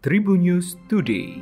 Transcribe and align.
Tribun 0.00 0.40
News 0.40 0.80
Today. 0.88 1.36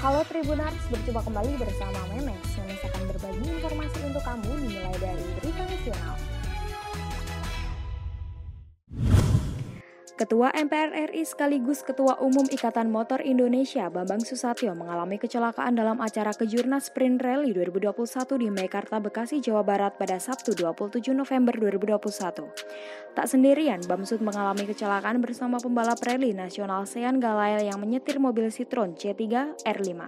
Halo 0.00 0.24
Tribunars, 0.24 0.80
berjumpa 0.88 1.20
kembali 1.28 1.60
bersama 1.60 2.08
Memes. 2.08 2.40
Memes 2.56 2.80
Ketua 10.16 10.48
MPR 10.48 11.12
RI 11.12 11.28
sekaligus 11.28 11.84
Ketua 11.84 12.16
Umum 12.24 12.48
Ikatan 12.48 12.88
Motor 12.88 13.20
Indonesia 13.20 13.92
Bambang 13.92 14.24
Susatyo 14.24 14.72
mengalami 14.72 15.20
kecelakaan 15.20 15.76
dalam 15.76 16.00
acara 16.00 16.32
Kejurnas 16.32 16.88
Sprint 16.88 17.20
Rally 17.20 17.52
2021 17.52 17.92
di 18.40 18.48
Mekarta, 18.48 18.96
Bekasi, 18.96 19.44
Jawa 19.44 19.60
Barat 19.60 20.00
pada 20.00 20.16
Sabtu 20.16 20.56
27 20.56 21.12
November 21.12 21.52
2021. 21.60 22.48
Tak 23.12 23.26
sendirian, 23.28 23.84
Bamsud 23.84 24.24
mengalami 24.24 24.64
kecelakaan 24.64 25.20
bersama 25.20 25.60
pembalap 25.60 26.00
rally 26.00 26.32
nasional 26.32 26.88
Sean 26.88 27.20
Galail 27.20 27.68
yang 27.68 27.76
menyetir 27.76 28.16
mobil 28.16 28.48
Citroen 28.48 28.96
C3 28.96 29.20
R5. 29.68 30.00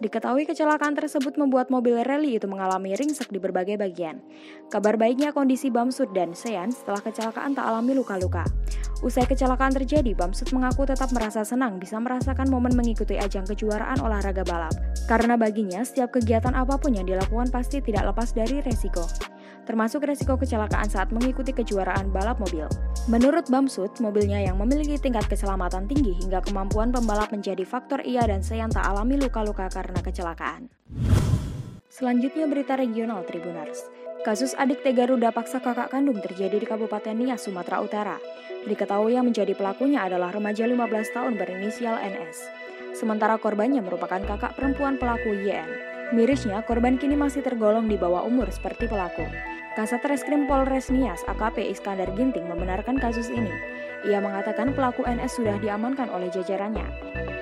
Diketahui 0.00 0.48
kecelakaan 0.48 0.96
tersebut 0.96 1.36
membuat 1.36 1.68
mobil 1.68 2.00
rally 2.00 2.40
itu 2.40 2.48
mengalami 2.48 2.96
ringsek 2.96 3.28
di 3.28 3.36
berbagai 3.36 3.76
bagian. 3.76 4.24
Kabar 4.72 4.96
baiknya 4.96 5.36
kondisi 5.36 5.68
Bamsud 5.68 6.16
dan 6.16 6.32
Sean 6.32 6.72
setelah 6.72 7.04
kecelakaan 7.04 7.52
tak 7.52 7.68
alami 7.68 7.92
luka-luka. 7.92 8.46
Usai 8.98 9.30
kecelakaan 9.30 9.70
terjadi, 9.70 10.10
Bamsud 10.10 10.50
mengaku 10.50 10.82
tetap 10.82 11.14
merasa 11.14 11.46
senang 11.46 11.78
bisa 11.78 12.02
merasakan 12.02 12.50
momen 12.50 12.74
mengikuti 12.74 13.14
ajang 13.14 13.46
kejuaraan 13.46 14.02
olahraga 14.02 14.42
balap. 14.42 14.74
Karena 15.06 15.38
baginya, 15.38 15.86
setiap 15.86 16.18
kegiatan 16.18 16.52
apa 16.52 16.74
pun 16.76 16.98
yang 16.98 17.06
dilakukan 17.06 17.48
pasti 17.54 17.78
tidak 17.78 18.10
lepas 18.10 18.34
dari 18.34 18.58
resiko 18.58 19.06
termasuk 19.68 20.08
resiko 20.08 20.40
kecelakaan 20.40 20.88
saat 20.88 21.12
mengikuti 21.12 21.52
kejuaraan 21.52 22.08
balap 22.08 22.40
mobil. 22.40 22.64
Menurut 23.04 23.52
Bamsud, 23.52 24.00
mobilnya 24.00 24.40
yang 24.40 24.56
memiliki 24.56 24.96
tingkat 24.96 25.28
keselamatan 25.28 25.84
tinggi 25.84 26.16
hingga 26.24 26.40
kemampuan 26.40 26.88
pembalap 26.88 27.28
menjadi 27.28 27.68
faktor 27.68 28.00
ia 28.00 28.24
dan 28.24 28.40
Seyan 28.40 28.72
tak 28.72 28.88
alami 28.88 29.20
luka-luka 29.20 29.68
karena 29.68 30.00
kecelakaan. 30.00 30.72
Selanjutnya 31.92 32.48
berita 32.48 32.80
regional 32.80 33.28
Tribunars. 33.28 34.07
Kasus 34.28 34.52
adik 34.60 34.84
tega 34.84 35.08
ruda 35.08 35.32
paksa 35.32 35.56
kakak 35.56 35.88
kandung 35.88 36.20
terjadi 36.20 36.60
di 36.60 36.68
Kabupaten 36.68 37.16
Nias, 37.16 37.48
Sumatera 37.48 37.80
Utara. 37.80 38.20
Diketahui 38.68 39.16
yang 39.16 39.24
menjadi 39.24 39.56
pelakunya 39.56 40.04
adalah 40.04 40.28
remaja 40.28 40.68
15 40.68 41.16
tahun 41.16 41.40
berinisial 41.40 41.96
NS. 41.96 42.44
Sementara 42.92 43.40
korbannya 43.40 43.80
merupakan 43.80 44.20
kakak 44.20 44.52
perempuan 44.52 45.00
pelaku 45.00 45.32
YN. 45.32 45.64
Mirisnya, 46.12 46.60
korban 46.68 47.00
kini 47.00 47.16
masih 47.16 47.40
tergolong 47.40 47.88
di 47.88 47.96
bawah 47.96 48.20
umur 48.20 48.52
seperti 48.52 48.84
pelaku. 48.84 49.24
Kasat 49.80 50.04
Reskrim 50.04 50.44
Polres 50.44 50.92
Nias 50.92 51.24
AKP 51.24 51.64
Iskandar 51.72 52.12
Ginting 52.12 52.52
membenarkan 52.52 53.00
kasus 53.00 53.32
ini. 53.32 53.77
Ia 54.06 54.22
mengatakan 54.22 54.70
pelaku 54.78 55.02
NS 55.02 55.42
sudah 55.42 55.58
diamankan 55.58 56.06
oleh 56.14 56.30
jajarannya. 56.30 56.86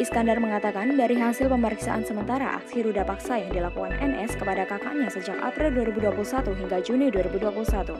Iskandar 0.00 0.40
mengatakan 0.40 0.96
dari 0.96 1.16
hasil 1.20 1.52
pemeriksaan 1.52 2.04
sementara 2.04 2.56
aksi 2.56 2.80
ruda 2.84 3.04
paksa 3.04 3.36
yang 3.36 3.52
dilakukan 3.52 3.92
NS 4.00 4.40
kepada 4.40 4.64
kakaknya 4.64 5.12
sejak 5.12 5.36
April 5.44 5.72
2021 5.72 6.56
hingga 6.56 6.78
Juni 6.80 7.12
2021. 7.12 7.96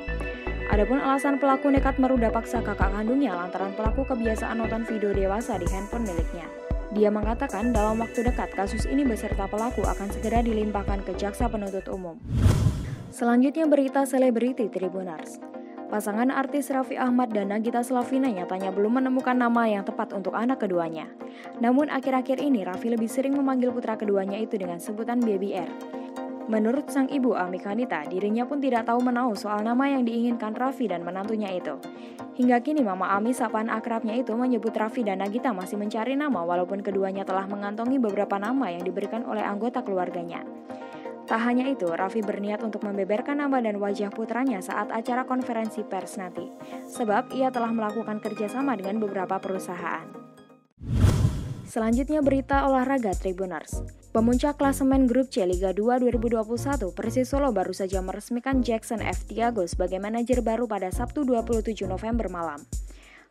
Adapun 0.67 0.99
alasan 0.99 1.37
pelaku 1.37 1.69
nekat 1.69 2.01
meruda 2.01 2.33
paksa 2.33 2.65
kakak 2.65 2.91
kandungnya 2.91 3.37
lantaran 3.37 3.77
pelaku 3.77 4.09
kebiasaan 4.09 4.57
nonton 4.57 4.89
video 4.89 5.13
dewasa 5.13 5.61
di 5.61 5.69
handphone 5.69 6.09
miliknya. 6.09 6.49
Dia 6.97 7.13
mengatakan 7.13 7.77
dalam 7.77 8.01
waktu 8.01 8.25
dekat 8.25 8.57
kasus 8.57 8.89
ini 8.89 9.05
beserta 9.05 9.45
pelaku 9.47 9.85
akan 9.85 10.09
segera 10.11 10.41
dilimpahkan 10.41 11.05
ke 11.05 11.13
jaksa 11.21 11.47
penuntut 11.47 11.87
umum. 11.93 12.17
Selanjutnya 13.13 13.65
berita 13.69 14.05
selebriti 14.05 14.69
Tribunars. 14.69 15.56
Pasangan 15.87 16.35
artis 16.35 16.67
Raffi 16.75 16.99
Ahmad 16.99 17.31
dan 17.31 17.55
Nagita 17.55 17.79
Slavina 17.79 18.27
nyatanya 18.27 18.75
belum 18.75 18.99
menemukan 18.99 19.39
nama 19.39 19.71
yang 19.71 19.87
tepat 19.87 20.11
untuk 20.19 20.35
anak 20.35 20.59
keduanya. 20.59 21.07
Namun 21.63 21.95
akhir-akhir 21.95 22.43
ini 22.43 22.67
Raffi 22.67 22.91
lebih 22.91 23.07
sering 23.07 23.39
memanggil 23.39 23.71
putra 23.71 23.95
keduanya 23.95 24.35
itu 24.35 24.59
dengan 24.59 24.83
sebutan 24.83 25.23
Baby 25.23 25.55
R. 25.55 25.71
Menurut 26.51 26.91
sang 26.91 27.07
ibu 27.07 27.39
Ami 27.39 27.63
Kanita, 27.63 28.03
dirinya 28.07 28.43
pun 28.47 28.59
tidak 28.59 28.91
tahu 28.91 28.99
menahu 28.99 29.39
soal 29.39 29.63
nama 29.63 29.87
yang 29.87 30.03
diinginkan 30.03 30.59
Raffi 30.59 30.91
dan 30.91 31.07
menantunya 31.07 31.55
itu. 31.55 31.79
Hingga 32.35 32.67
kini 32.67 32.83
Mama 32.83 33.15
Ami 33.15 33.31
sapaan 33.31 33.71
akrabnya 33.71 34.19
itu 34.19 34.35
menyebut 34.35 34.75
Raffi 34.75 35.07
dan 35.07 35.23
Nagita 35.23 35.55
masih 35.55 35.79
mencari 35.79 36.19
nama 36.19 36.43
walaupun 36.43 36.83
keduanya 36.83 37.23
telah 37.23 37.47
mengantongi 37.47 38.03
beberapa 38.03 38.43
nama 38.43 38.75
yang 38.75 38.83
diberikan 38.83 39.23
oleh 39.23 39.47
anggota 39.47 39.87
keluarganya. 39.87 40.43
Tak 41.27 41.43
hanya 41.43 41.67
itu, 41.67 41.91
Raffi 41.91 42.23
berniat 42.23 42.63
untuk 42.63 42.87
membeberkan 42.87 43.43
nama 43.43 43.59
dan 43.59 43.83
wajah 43.83 44.15
putranya 44.15 44.63
saat 44.63 44.95
acara 44.95 45.27
konferensi 45.27 45.83
pers 45.83 46.15
nanti, 46.23 46.47
sebab 46.87 47.35
ia 47.35 47.51
telah 47.51 47.75
melakukan 47.75 48.23
kerjasama 48.23 48.79
dengan 48.79 49.03
beberapa 49.03 49.43
perusahaan. 49.43 50.07
Selanjutnya 51.67 52.23
berita 52.23 52.71
olahraga 52.71 53.11
Tribuners. 53.19 53.83
Pemuncak 54.15 54.57
klasemen 54.57 55.11
grup 55.11 55.29
C 55.35 55.43
Liga 55.45 55.75
2 55.75 55.99
2021, 56.09 56.95
Persis 56.95 57.27
Solo 57.27 57.51
baru 57.51 57.75
saja 57.75 57.99
meresmikan 58.01 58.63
Jackson 58.63 59.03
F. 59.03 59.27
Tiago 59.27 59.67
sebagai 59.67 59.99
manajer 59.99 60.47
baru 60.47 60.71
pada 60.71 60.95
Sabtu 60.95 61.27
27 61.27 61.85
November 61.91 62.31
malam. 62.31 62.63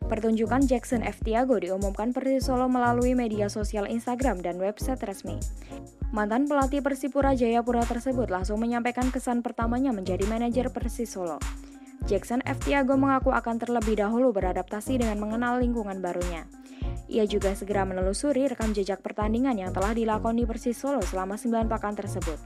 Pertunjukan 0.03 0.67
Jackson 0.67 1.01
F. 1.01 1.23
Tiago 1.23 1.57
diumumkan 1.57 2.11
Persis 2.11 2.51
Solo 2.51 2.67
melalui 2.67 3.15
media 3.15 3.47
sosial 3.47 3.87
Instagram 3.87 4.43
dan 4.43 4.59
website 4.59 4.99
resmi. 5.07 5.39
Mantan 6.15 6.47
pelatih 6.47 6.79
Persipura 6.79 7.35
Jayapura 7.35 7.83
tersebut 7.83 8.31
langsung 8.31 8.63
menyampaikan 8.63 9.11
kesan 9.11 9.43
pertamanya 9.43 9.91
menjadi 9.91 10.23
manajer 10.31 10.71
Persis 10.71 11.11
Solo. 11.11 11.43
Jackson 12.07 12.39
F. 12.47 12.55
Tiago 12.63 12.95
mengaku 12.95 13.35
akan 13.35 13.59
terlebih 13.59 13.99
dahulu 13.99 14.31
beradaptasi 14.31 14.95
dengan 14.95 15.19
mengenal 15.19 15.59
lingkungan 15.59 15.99
barunya. 15.99 16.47
Ia 17.11 17.27
juga 17.27 17.51
segera 17.51 17.83
menelusuri 17.83 18.47
rekam 18.47 18.71
jejak 18.71 19.03
pertandingan 19.03 19.59
yang 19.59 19.75
telah 19.75 19.91
dilakoni 19.91 20.47
Persis 20.47 20.79
Solo 20.79 21.03
selama 21.03 21.35
9 21.35 21.67
pekan 21.67 21.99
tersebut. 21.99 22.39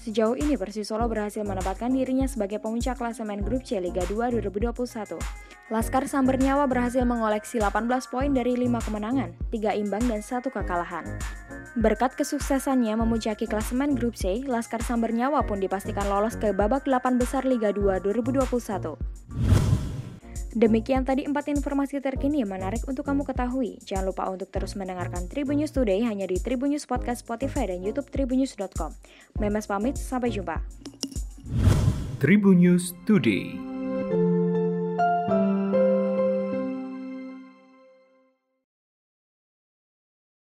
Sejauh 0.00 0.34
ini 0.34 0.58
Persis 0.58 0.90
Solo 0.90 1.06
berhasil 1.06 1.46
menempatkan 1.46 1.94
dirinya 1.94 2.26
sebagai 2.26 2.58
pemuncak 2.58 2.98
klasemen 2.98 3.44
grup 3.44 3.62
C 3.62 3.78
Liga 3.78 4.02
2 4.10 4.34
2021. 4.42 5.18
Laskar 5.72 6.04
Sambernyawa 6.04 6.68
berhasil 6.68 7.06
mengoleksi 7.08 7.56
18 7.62 7.88
poin 8.12 8.30
dari 8.32 8.52
5 8.58 8.84
kemenangan, 8.84 9.32
3 9.48 9.80
imbang 9.80 10.04
dan 10.04 10.20
1 10.20 10.44
kekalahan. 10.44 11.06
Berkat 11.74 12.14
kesuksesannya 12.14 12.94
memuncaki 13.00 13.50
klasemen 13.50 13.98
grup 13.98 14.14
C, 14.14 14.44
Laskar 14.44 14.84
Sambernyawa 14.84 15.42
pun 15.42 15.58
dipastikan 15.58 16.06
lolos 16.06 16.38
ke 16.38 16.54
babak 16.54 16.86
8 16.86 17.18
besar 17.18 17.42
Liga 17.42 17.74
2 17.74 17.98
2021. 18.04 19.73
Demikian 20.54 21.02
tadi 21.02 21.26
empat 21.26 21.50
informasi 21.50 21.98
terkini 21.98 22.46
yang 22.46 22.54
menarik 22.54 22.86
untuk 22.86 23.02
kamu 23.02 23.26
ketahui. 23.26 23.82
Jangan 23.82 24.06
lupa 24.06 24.30
untuk 24.30 24.54
terus 24.54 24.78
mendengarkan 24.78 25.26
Tribun 25.26 25.58
News 25.58 25.74
Today 25.74 26.06
hanya 26.06 26.30
di 26.30 26.38
Tribun 26.38 26.70
News 26.70 26.86
Podcast 26.86 27.26
Spotify 27.26 27.74
dan 27.74 27.82
YouTube 27.82 28.06
tribunnews.com. 28.14 28.94
Memes 29.42 29.66
pamit, 29.66 29.98
sampai 29.98 30.30
jumpa. 30.30 30.62
Tribun 32.22 32.62
News 32.62 32.94
Today. 33.02 33.73